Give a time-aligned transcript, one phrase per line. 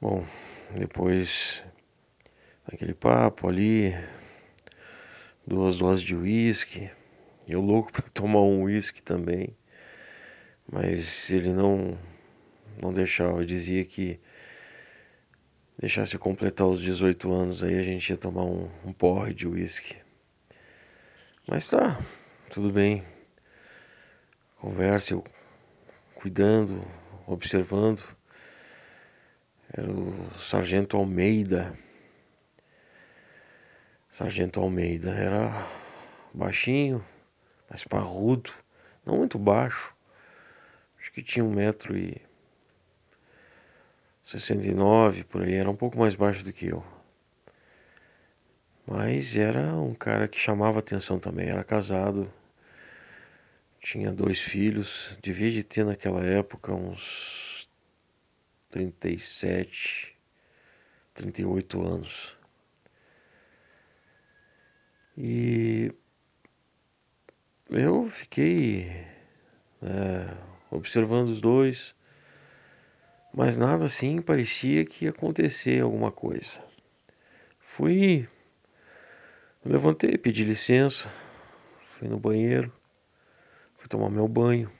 [0.00, 0.24] Bom,
[0.76, 1.60] depois
[2.64, 3.92] daquele papo ali,
[5.44, 6.88] duas doses de uísque,
[7.48, 9.56] eu louco para tomar um uísque também,
[10.70, 11.98] mas ele não
[12.80, 14.20] não deixava, dizia que
[15.76, 19.48] deixasse eu completar os 18 anos aí a gente ia tomar um, um porre de
[19.48, 19.96] uísque.
[21.44, 22.00] Mas tá,
[22.50, 23.04] tudo bem.
[24.58, 25.24] Conversa, eu
[26.14, 26.86] cuidando,
[27.26, 28.17] observando.
[29.70, 31.78] Era o Sargento Almeida.
[34.10, 35.66] Sargento Almeida era
[36.32, 37.04] baixinho,
[37.68, 38.50] mas parrudo,
[39.04, 39.94] não muito baixo.
[40.98, 42.20] Acho que tinha um metro e
[44.24, 46.82] 69 por aí, era um pouco mais baixo do que eu.
[48.86, 52.32] Mas era um cara que chamava atenção também, era casado,
[53.80, 57.37] tinha dois filhos, devia de ter naquela época uns
[58.70, 60.16] 37,
[61.14, 62.36] 38 anos.
[65.16, 65.92] E
[67.70, 68.88] eu fiquei
[69.82, 70.34] é,
[70.70, 71.94] observando os dois,
[73.34, 76.62] mas nada assim parecia que ia acontecer alguma coisa.
[77.58, 78.28] Fui,
[79.64, 81.12] levantei, pedi licença,
[81.98, 82.72] fui no banheiro,
[83.76, 84.70] fui tomar meu banho.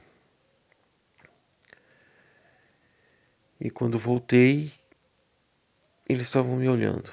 [3.61, 4.73] E quando voltei,
[6.09, 7.11] eles estavam me olhando.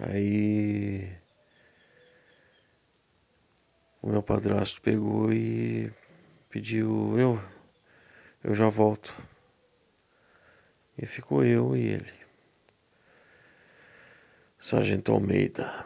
[0.00, 1.16] Aí
[4.00, 5.92] o meu padrasto pegou e
[6.48, 7.42] pediu eu,
[8.44, 9.14] eu já volto.
[10.96, 12.12] E ficou eu e ele.
[14.58, 15.84] Sargento Almeida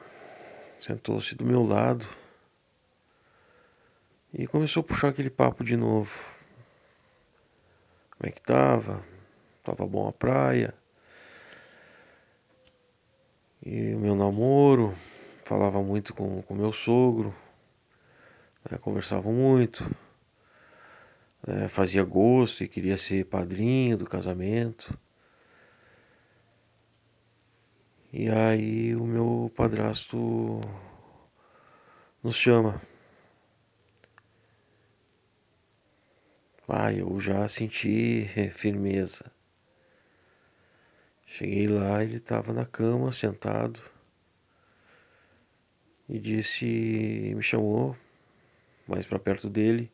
[0.81, 2.06] sentou-se do meu lado
[4.33, 6.40] e começou a puxar aquele papo de novo.
[8.21, 9.03] Como é que tava?
[9.65, 10.75] Tava bom a praia?
[13.65, 14.95] E o meu namoro,
[15.43, 17.34] falava muito com o meu sogro,
[18.71, 19.91] né, conversava muito,
[21.47, 24.94] né, fazia gosto e queria ser padrinho do casamento.
[28.12, 30.61] E aí o meu padrasto
[32.23, 32.83] nos chama.
[36.72, 39.31] Ah, eu já senti firmeza.
[41.26, 43.81] Cheguei lá, ele estava na cama, sentado,
[46.08, 46.64] e disse,
[47.36, 47.97] me chamou
[48.86, 49.91] mais para perto dele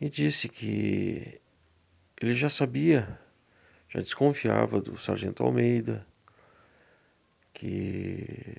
[0.00, 1.40] e disse que
[2.20, 3.18] ele já sabia,
[3.88, 6.06] já desconfiava do sargento Almeida,
[7.52, 8.56] que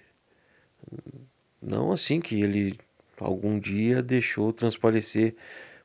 [1.61, 2.79] não assim que ele
[3.19, 5.35] algum dia deixou transparecer,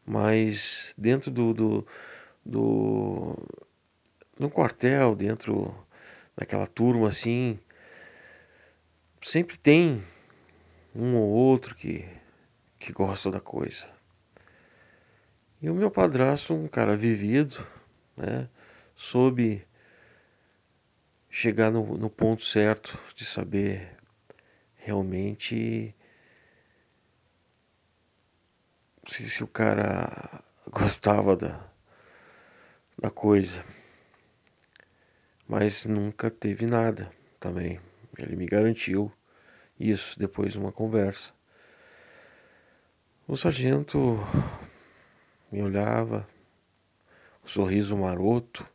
[0.06, 1.86] mas dentro do, do,
[2.44, 3.48] do
[4.38, 5.74] no quartel, dentro
[6.36, 7.58] daquela turma assim,
[9.20, 10.02] sempre tem
[10.94, 12.04] um ou outro que,
[12.78, 13.86] que gosta da coisa.
[15.60, 17.64] E o meu padrasto, um cara vivido,
[18.16, 18.48] né,
[18.96, 19.64] soube
[21.30, 23.96] chegar no, no ponto certo de saber
[24.74, 25.94] realmente
[29.12, 31.60] se, se o cara gostava da,
[32.98, 33.64] da coisa
[35.52, 37.78] mas nunca teve nada também.
[38.16, 39.12] Ele me garantiu
[39.78, 41.30] isso depois de uma conversa.
[43.28, 44.18] O sargento
[45.50, 46.26] me olhava,
[47.44, 48.66] um sorriso maroto,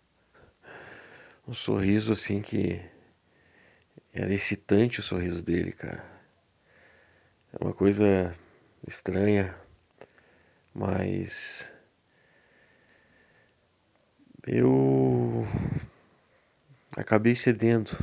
[1.48, 2.80] um sorriso assim que
[4.14, 6.06] era excitante o sorriso dele, cara.
[7.54, 8.36] É uma coisa
[8.88, 9.56] estranha,
[10.78, 11.68] mas
[14.46, 15.44] eu
[16.96, 17.98] acabei cedendo.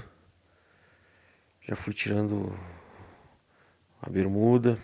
[1.63, 2.53] Já fui tirando
[4.03, 4.77] a bermuda.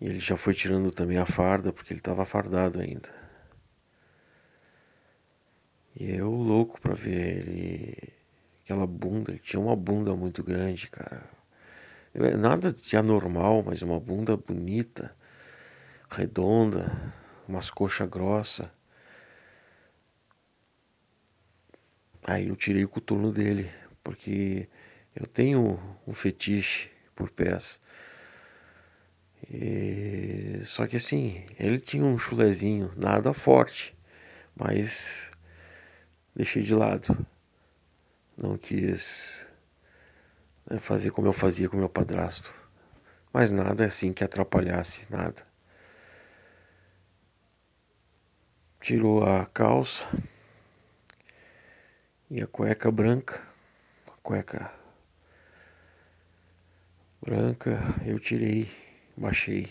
[0.00, 3.12] E ele já foi tirando também a farda, porque ele estava fardado ainda.
[5.98, 8.12] E eu louco pra ver ele.
[8.64, 11.28] Aquela bunda, ele tinha uma bunda muito grande, cara.
[12.38, 15.14] Nada de anormal, mas uma bunda bonita,
[16.12, 16.92] redonda,
[17.48, 18.68] umas coxas grossas.
[22.22, 23.70] Aí eu tirei o coturno dele,
[24.02, 24.68] porque
[25.14, 27.80] eu tenho um fetiche por pés.
[29.50, 30.60] E...
[30.64, 33.96] Só que assim, ele tinha um chulezinho, nada forte,
[34.54, 35.30] mas
[36.34, 37.26] deixei de lado.
[38.36, 39.46] Não quis
[40.70, 42.52] né, fazer como eu fazia com meu padrasto.
[43.32, 45.51] Mas nada assim que atrapalhasse, nada.
[48.82, 50.04] Tirou a calça
[52.28, 53.40] e a cueca branca,
[54.08, 54.72] a cueca
[57.24, 58.68] branca, eu tirei,
[59.16, 59.70] baixei.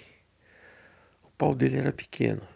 [1.26, 2.48] O pau dele era pequeno,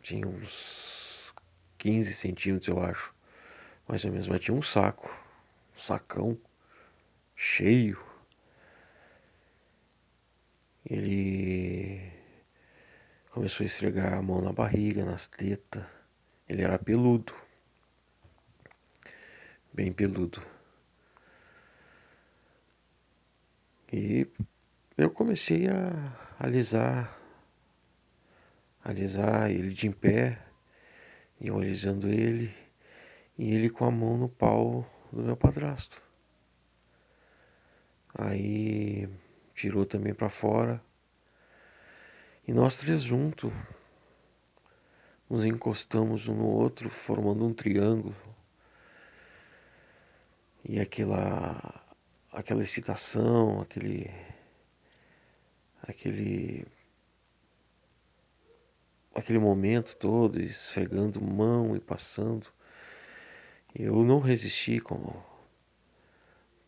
[0.00, 1.34] tinha uns
[1.76, 3.14] 15 centímetros, eu acho,
[3.86, 5.14] mais ou menos, mas tinha um saco,
[5.76, 6.38] um sacão
[7.36, 8.02] cheio.
[10.86, 11.69] Ele
[13.30, 15.84] começou a esfregar a mão na barriga, nas tetas.
[16.48, 17.32] Ele era peludo,
[19.72, 20.42] bem peludo.
[23.92, 24.26] E
[24.96, 27.16] eu comecei a alisar,
[28.84, 30.38] alisar ele de em pé,
[31.40, 32.52] e eu alisando ele,
[33.38, 36.02] e ele com a mão no pau do meu padrasto.
[38.12, 39.08] Aí
[39.54, 40.82] tirou também para fora.
[42.50, 43.52] E nós três juntos
[45.28, 48.16] nos encostamos um no outro, formando um triângulo.
[50.64, 51.80] E aquela
[52.32, 54.10] aquela excitação, aquele
[55.80, 56.66] aquele
[59.14, 62.48] aquele momento todo, esfregando mão e passando.
[63.72, 65.24] Eu não resisti, como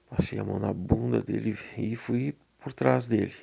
[0.09, 3.35] passei a mão na bunda dele e fui por trás dele.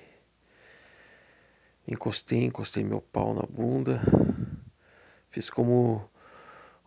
[1.91, 3.99] Encostei, encostei meu pau na bunda,
[5.31, 6.07] fiz como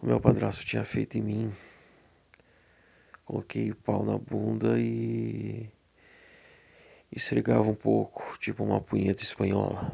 [0.00, 1.56] o meu padrasto tinha feito em mim.
[3.24, 5.68] Coloquei o pau na bunda e
[7.10, 9.90] esfregava um pouco, tipo uma punheta espanhola.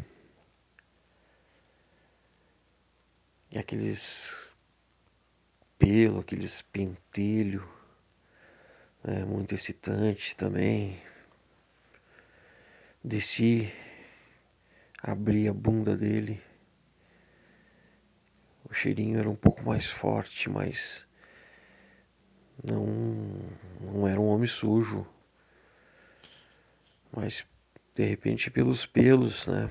[3.51, 4.51] E aqueles
[5.79, 7.67] pelo, aqueles pentelho,
[9.03, 11.01] né, muito excitante também.
[13.03, 13.73] Desci,
[15.03, 16.43] abri a bunda dele.
[18.69, 21.07] O cheirinho era um pouco mais forte, mas
[22.63, 22.87] não,
[23.81, 25.07] não era um homem sujo.
[27.11, 27.47] Mas
[27.95, 29.71] de repente pelos pelos, né?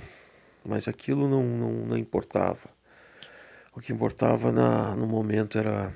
[0.65, 2.69] Mas aquilo não, não, não importava.
[3.73, 5.95] O que importava na, no momento era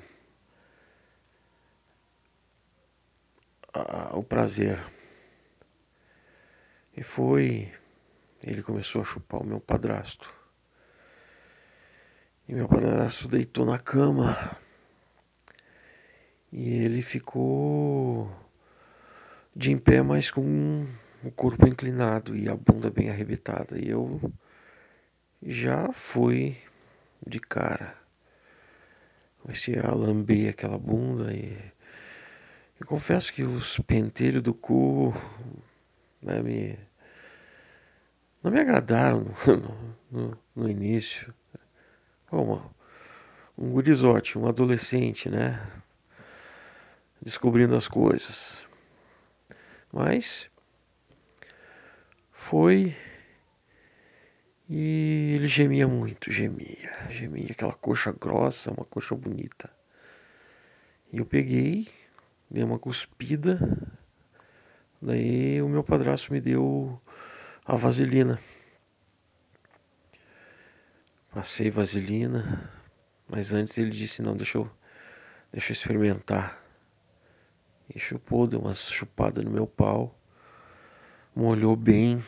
[3.74, 4.80] a, o prazer.
[6.96, 7.72] E foi.
[8.42, 10.32] Ele começou a chupar o meu padrasto.
[12.48, 14.56] E meu padrasto deitou na cama.
[16.50, 18.30] E ele ficou
[19.54, 20.86] de em pé, mas com
[21.22, 23.78] o corpo inclinado e a bunda bem arrebitada.
[23.78, 24.20] E eu
[25.40, 26.56] já fui
[27.24, 27.96] de cara.
[29.40, 31.56] Comecei a lamber aquela bunda e
[32.80, 35.14] eu confesso que os pentelhos do cu
[36.20, 36.78] né, me,
[38.42, 41.32] não me agradaram no, no, no início.
[42.26, 42.74] Como
[43.56, 45.60] um gurizote, um adolescente, né?
[47.20, 48.62] Descobrindo as coisas.
[49.92, 50.50] Mas
[52.32, 52.96] foi
[54.74, 59.68] e ele gemia muito, gemia, gemia, aquela coxa grossa, uma coxa bonita.
[61.12, 61.88] E eu peguei,
[62.50, 63.58] dei uma cuspida,
[65.00, 66.98] daí o meu padrasto me deu
[67.64, 68.40] a vaselina.
[71.32, 72.70] Passei vaselina,
[73.28, 74.70] mas antes ele disse: Não, deixa eu,
[75.52, 76.62] deixa eu experimentar.
[77.94, 80.18] E chupou, deu umas chupadas no meu pau,
[81.34, 82.22] molhou bem.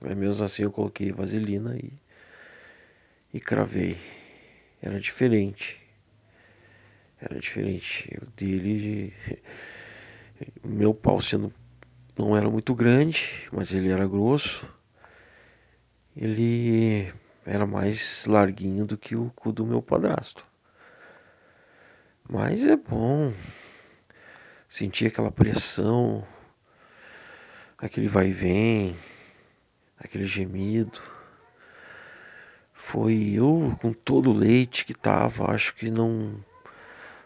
[0.00, 1.92] Mas mesmo assim eu coloquei vaselina e,
[3.34, 3.98] e cravei.
[4.80, 5.80] Era diferente.
[7.20, 8.16] Era diferente.
[8.22, 9.12] O dele.
[10.62, 11.52] O meu pau sendo.
[12.18, 14.68] Não era muito grande, mas ele era grosso.
[16.16, 17.14] Ele
[17.46, 20.44] era mais larguinho do que o cu do meu padrasto.
[22.28, 23.32] Mas é bom
[24.68, 26.26] sentir aquela pressão,
[27.78, 28.96] aquele vai e vem,
[29.96, 31.00] aquele gemido.
[32.72, 36.44] Foi eu com todo o leite que tava, acho que não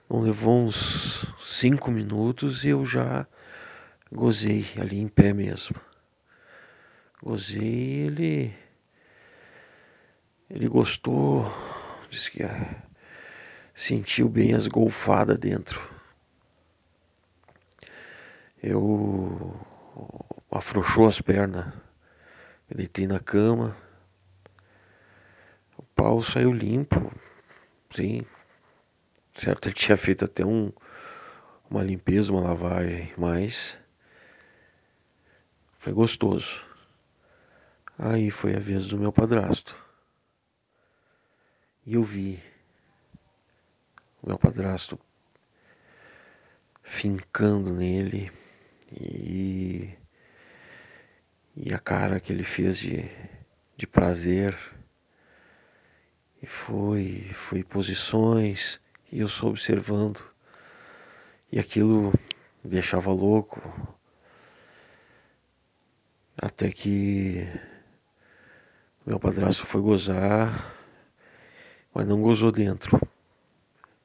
[0.08, 3.26] não levou uns cinco minutos e eu já
[4.12, 5.76] gozei ali em pé mesmo.
[7.22, 8.54] Gozei ele
[10.50, 11.50] ele gostou,
[12.10, 12.82] disse que é,
[13.74, 15.80] sentiu bem as golfadas dentro.
[18.62, 19.58] Eu
[20.50, 21.72] afrouxou as pernas,
[22.68, 23.74] eu deitei na cama,
[25.76, 27.10] o pau saiu limpo,
[27.90, 28.26] sim.
[29.32, 30.70] Certo, ele tinha feito até um,
[31.70, 33.78] uma limpeza, uma lavagem, mas
[35.82, 36.64] foi gostoso.
[37.98, 39.74] Aí foi a vez do meu padrasto.
[41.84, 42.40] E eu vi
[44.24, 44.96] meu padrasto
[46.84, 48.30] fincando nele
[48.92, 49.92] e,
[51.56, 53.10] e a cara que ele fez de,
[53.76, 54.56] de prazer.
[56.40, 60.22] E foi, foi posições e eu só observando.
[61.50, 62.12] E aquilo
[62.62, 63.60] me deixava louco.
[66.36, 67.46] Até que
[69.04, 70.74] meu padrasto foi gozar,
[71.94, 73.00] mas não gozou dentro.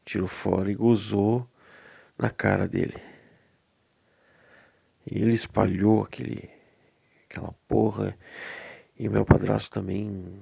[0.03, 1.47] Tirou fora e gozou
[2.17, 3.01] na cara dele.
[5.05, 6.49] E ele espalhou aquele,
[7.29, 8.17] aquela porra.
[8.99, 10.41] E meu padrasto também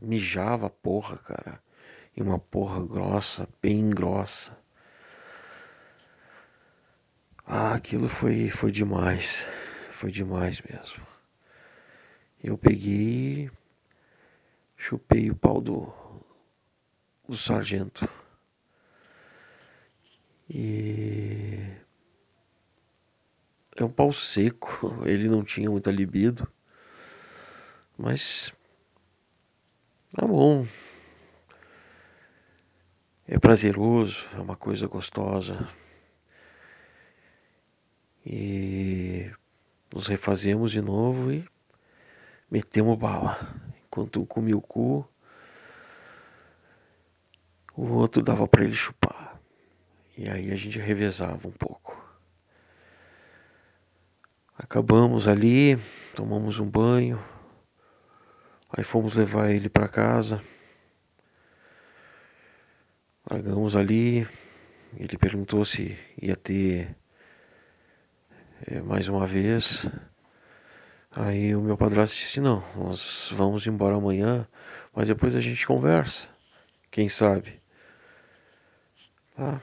[0.00, 1.62] mijava a porra, cara.
[2.16, 4.56] E uma porra grossa, bem grossa.
[7.46, 9.46] Ah, aquilo foi, foi demais.
[9.90, 11.11] Foi demais mesmo.
[12.42, 13.48] Eu peguei,
[14.76, 15.92] chupei o pau do,
[17.28, 18.08] do sargento.
[20.50, 21.60] E
[23.76, 26.50] é um pau seco, ele não tinha muita libido,
[27.96, 28.52] mas
[30.12, 30.66] tá bom.
[33.24, 35.68] É prazeroso, é uma coisa gostosa.
[38.26, 39.30] E
[39.94, 41.52] nos refazemos de novo e
[42.52, 43.38] metemos bala.
[43.86, 45.08] Enquanto um comia o cu,
[47.74, 49.40] o outro dava para ele chupar.
[50.18, 51.98] E aí a gente revezava um pouco.
[54.56, 55.78] Acabamos ali,
[56.14, 57.18] tomamos um banho,
[58.70, 60.44] aí fomos levar ele para casa.
[63.28, 64.28] Largamos ali,
[64.94, 66.94] ele perguntou se ia ter
[68.66, 69.86] é, mais uma vez.
[71.14, 74.48] Aí o meu padrasto disse: Não, nós vamos embora amanhã,
[74.94, 76.26] mas depois a gente conversa.
[76.90, 77.60] Quem sabe?
[79.36, 79.60] Tá.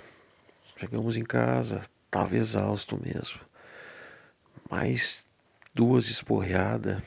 [0.77, 3.39] Chegamos em casa, tava exausto mesmo.
[4.69, 5.25] Mais
[5.73, 7.01] duas esporreadas,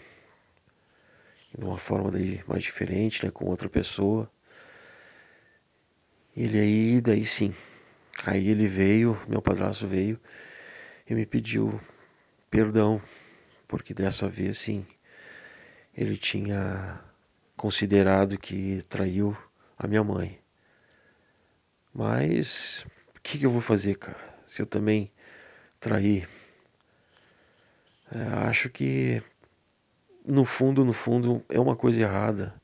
[1.57, 4.29] de uma forma daí mais diferente, né, com outra pessoa.
[6.37, 7.55] Ele aí, daí sim.
[8.27, 10.19] Aí ele veio, meu padrasto veio
[11.09, 11.81] e me pediu
[12.51, 13.01] perdão,
[13.73, 14.87] porque dessa vez sim
[15.97, 17.01] ele tinha
[17.57, 19.35] considerado que traiu
[19.79, 20.39] a minha mãe.
[21.95, 22.85] Mas
[23.17, 24.19] o que, que, eu vou fazer, cara?
[24.47, 25.11] Se eu também
[25.81, 26.29] trair.
[28.15, 29.23] É, acho que
[30.23, 32.55] no fundo, no fundo, é uma coisa errada.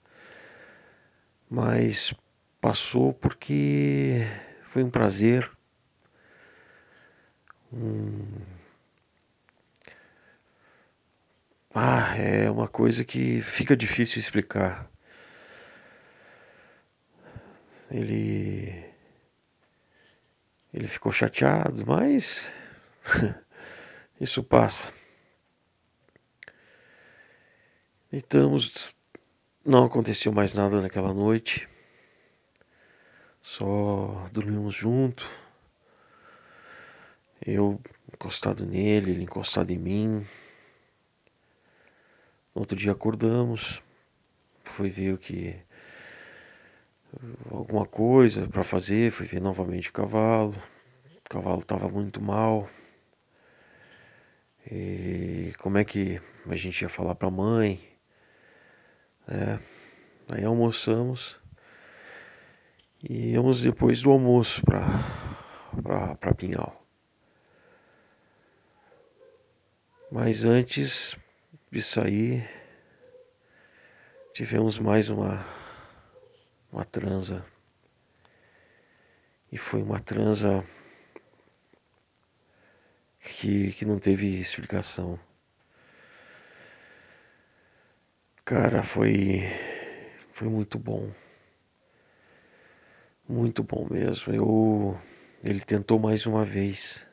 [1.49, 2.13] Mas
[2.61, 4.27] passou porque
[4.65, 5.51] foi um prazer.
[7.73, 8.58] Um...
[11.75, 14.91] Ah, é uma coisa que fica difícil explicar.
[17.91, 18.85] Ele
[20.73, 22.47] ele ficou chateado, mas
[24.21, 24.93] isso passa.
[28.13, 28.95] Estamos
[29.65, 31.69] não aconteceu mais nada naquela noite.
[33.43, 35.31] Só dormimos junto.
[37.45, 37.81] Eu
[38.13, 40.27] encostado nele, ele encostado em mim.
[42.55, 43.83] Outro dia acordamos.
[44.65, 45.57] Foi ver o que
[47.51, 50.55] alguma coisa para fazer, fui ver novamente o cavalo.
[51.25, 52.69] O cavalo estava muito mal.
[54.71, 57.81] E como é que a gente ia falar para a mãe?
[59.27, 59.59] É,
[60.31, 61.39] aí almoçamos
[63.03, 66.85] e íamos depois do almoço para Pinhal.
[70.11, 71.17] Mas antes
[71.71, 72.49] de sair,
[74.33, 75.45] tivemos mais uma,
[76.73, 77.45] uma transa.
[79.53, 80.65] E foi uma transa
[83.21, 85.19] que, que não teve explicação.
[88.45, 89.43] Cara, foi,
[90.33, 91.13] foi muito bom.
[93.29, 94.35] Muito bom mesmo.
[94.35, 94.99] Eu,
[95.45, 97.07] ele tentou mais uma vez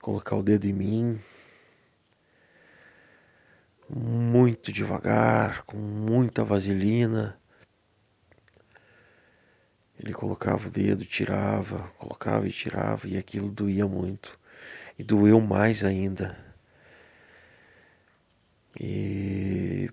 [0.00, 1.20] colocar o dedo em mim,
[3.90, 7.38] muito devagar, com muita vaselina.
[9.98, 14.38] Ele colocava o dedo, tirava, colocava e tirava, e aquilo doía muito.
[14.98, 16.36] E doeu mais ainda.
[18.78, 19.90] E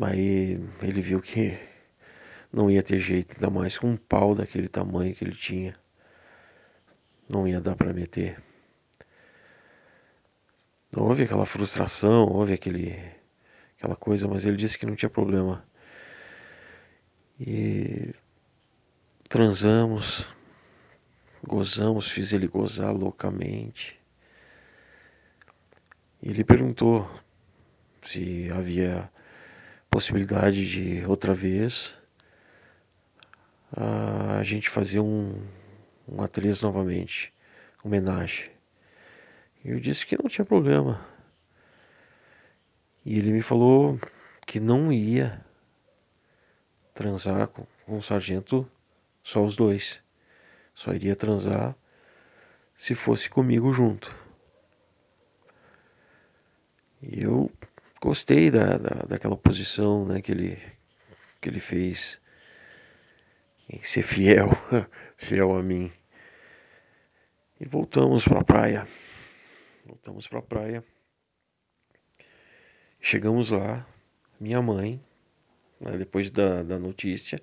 [0.00, 1.58] aí ele viu que
[2.52, 5.74] não ia ter jeito, ainda mais com um pau daquele tamanho que ele tinha.
[7.28, 8.42] Não ia dar para meter.
[10.94, 12.96] Houve aquela frustração, houve aquele,
[13.76, 15.64] aquela coisa, mas ele disse que não tinha problema.
[17.38, 18.14] E
[19.28, 20.26] transamos,
[21.46, 24.00] gozamos, fiz ele gozar loucamente.
[26.22, 27.08] Ele perguntou
[28.02, 29.10] se havia
[29.90, 31.94] possibilidade de outra vez
[33.72, 35.42] a gente fazer um,
[36.08, 37.32] um A3 novamente,
[37.84, 38.50] homenagem.
[39.64, 41.04] Eu disse que não tinha problema.
[43.06, 44.00] E ele me falou
[44.44, 45.40] que não ia
[46.92, 48.68] transar com, com o sargento
[49.22, 50.02] só os dois.
[50.74, 51.76] Só iria transar
[52.74, 54.12] se fosse comigo junto.
[57.00, 57.48] E eu
[58.02, 60.58] gostei da, da, daquela posição né, que, ele,
[61.40, 62.20] que ele fez
[63.70, 64.48] em ser fiel,
[65.16, 65.92] fiel a mim.
[67.60, 68.88] E voltamos para a praia.
[69.84, 70.95] Voltamos para a praia.
[73.00, 73.86] Chegamos lá,
[74.40, 75.00] minha mãe,
[75.80, 77.40] né, depois da, da notícia,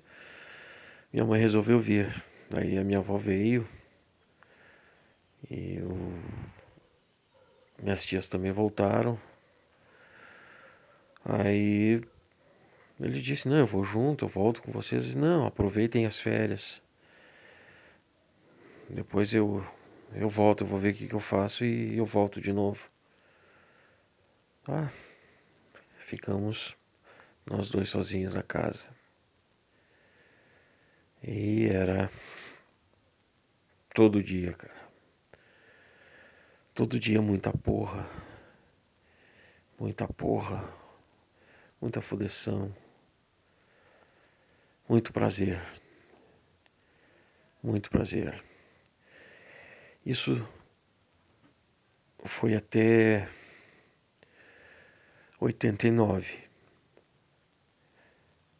[1.12, 2.24] minha mãe resolveu vir.
[2.50, 3.66] Daí a minha avó veio.
[5.50, 5.96] E eu...
[7.82, 9.18] minhas tias também voltaram.
[11.24, 12.02] Aí
[13.00, 15.04] ele disse: Não, eu vou junto, eu volto com vocês.
[15.04, 16.82] Disse, Não, aproveitem as férias.
[18.88, 19.66] Depois eu,
[20.14, 22.90] eu volto, eu vou ver o que, que eu faço e eu volto de novo.
[24.68, 24.90] Ah,
[26.04, 26.76] ficamos
[27.46, 28.86] nós dois sozinhos na casa.
[31.22, 32.10] E era
[33.94, 34.84] todo dia, cara.
[36.74, 38.06] Todo dia muita porra.
[39.78, 40.62] Muita porra.
[41.80, 42.74] Muita fodeção.
[44.88, 45.60] Muito prazer.
[47.62, 48.44] Muito prazer.
[50.04, 50.46] Isso
[52.24, 53.28] foi até
[55.44, 56.38] 89.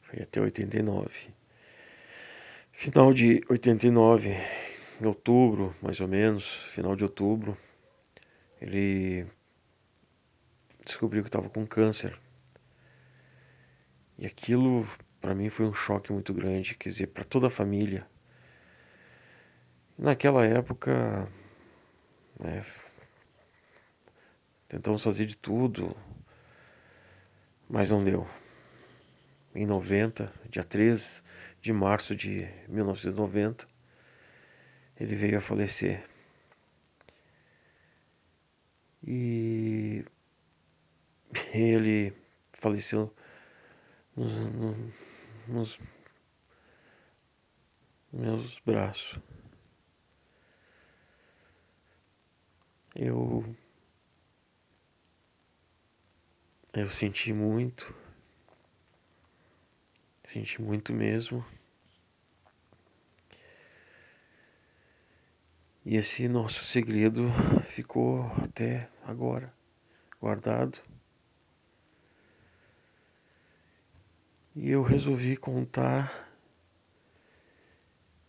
[0.03, 1.31] Foi até 89.
[2.73, 4.37] Final de 89,
[5.00, 7.56] em outubro, mais ou menos, final de outubro,
[8.61, 9.26] ele
[10.85, 12.19] descobriu que estava com câncer.
[14.19, 14.87] E aquilo
[15.21, 18.06] para mim foi um choque muito grande, quer dizer, para toda a família.
[19.97, 21.26] Naquela época,
[22.39, 22.63] né,
[24.69, 25.97] tentamos fazer de tudo,
[27.69, 28.29] mas não deu.
[29.55, 31.23] Em 90, dia 13
[31.61, 33.67] de março de 1990,
[34.99, 36.05] ele veio a falecer.
[39.03, 40.05] E
[41.53, 42.13] ele
[42.53, 43.15] faleceu
[44.17, 44.31] nos,
[45.49, 45.79] nos
[48.13, 49.19] meus braços.
[52.95, 53.45] Eu
[56.75, 57.95] eu senti muito,
[60.25, 61.45] senti muito mesmo.
[65.87, 67.30] E esse nosso segredo
[67.67, 69.54] ficou até agora
[70.21, 70.80] guardado.
[74.56, 76.28] E eu resolvi contar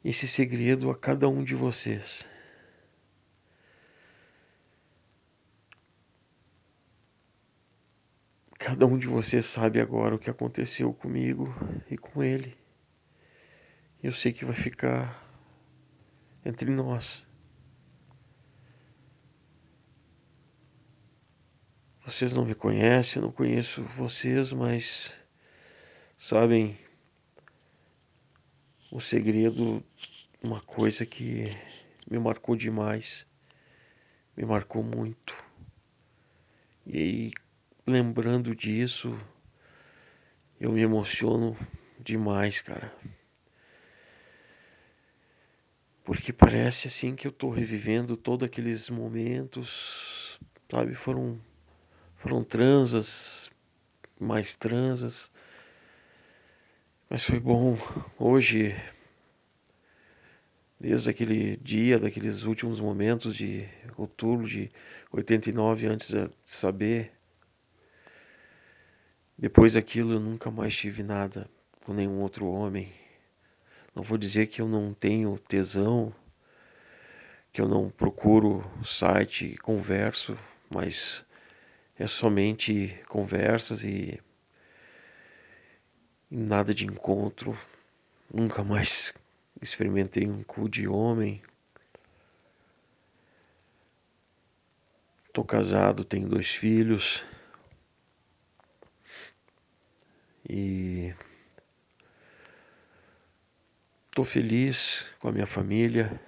[0.03, 2.27] esse segredo a cada um de vocês.
[8.65, 11.54] Cada um de vocês sabe agora o que aconteceu comigo
[11.88, 12.58] e com ele.
[14.01, 15.23] Eu sei que vai ficar
[16.43, 17.23] entre nós.
[22.04, 25.13] Vocês não me conhecem, não conheço vocês, mas
[26.17, 26.75] sabem
[28.91, 29.84] o segredo,
[30.43, 31.56] uma coisa que
[32.10, 33.28] me marcou demais,
[34.36, 35.36] me marcou muito.
[36.88, 37.32] E
[37.86, 39.17] lembrando disso,
[40.60, 41.56] eu me emociono
[42.00, 42.93] demais, cara.
[46.04, 50.95] Porque parece assim que eu tô revivendo todos aqueles momentos, sabe?
[50.95, 51.39] Foram
[52.17, 53.52] foram transas,
[54.19, 55.32] mais transas.
[57.10, 57.78] Mas foi bom
[58.17, 58.76] hoje
[60.80, 63.67] desde aquele dia, daqueles últimos momentos de
[63.98, 64.71] outubro de
[65.12, 67.12] 89 antes de saber
[69.38, 71.50] depois daquilo eu nunca mais tive nada
[71.84, 72.91] com nenhum outro homem.
[73.93, 76.13] Não vou dizer que eu não tenho tesão,
[77.54, 80.38] que eu não procuro site e converso,
[80.69, 81.24] mas
[81.98, 84.19] é somente conversas e,
[86.30, 87.58] nada de encontro.
[88.34, 89.13] Nunca mais
[89.62, 91.41] experimentei um cu de homem.
[95.32, 97.24] Tô casado, tenho dois filhos.
[100.47, 101.13] E
[104.08, 106.19] estou feliz com a minha família.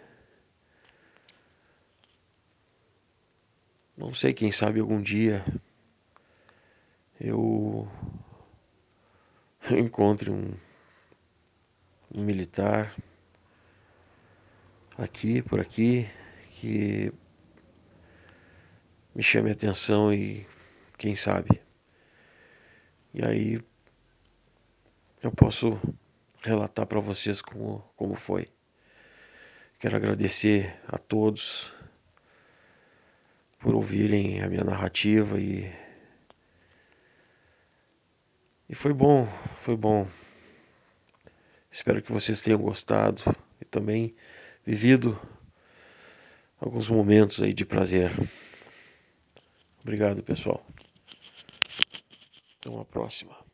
[3.96, 5.44] Não sei, quem sabe algum dia
[7.20, 7.88] eu,
[9.70, 10.54] eu encontre um,
[12.14, 12.96] um militar
[14.98, 16.08] aqui, por aqui,
[16.52, 17.12] que
[19.16, 20.46] me chame a atenção e
[20.98, 21.62] quem sabe.
[23.14, 23.60] E aí
[25.22, 25.80] eu posso
[26.42, 28.48] relatar para vocês como, como foi.
[29.80, 31.72] Quero agradecer a todos
[33.60, 35.72] por ouvirem a minha narrativa e
[38.70, 39.26] e foi bom,
[39.62, 40.06] foi bom.
[41.72, 43.24] Espero que vocês tenham gostado
[43.62, 44.14] e também
[44.66, 45.18] vivido
[46.60, 48.12] alguns momentos aí de prazer.
[49.82, 50.66] Obrigado, pessoal.
[52.60, 53.47] Até uma próxima.